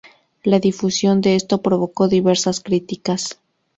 [0.41, 3.39] La difusión de esto provocó diversas críticas.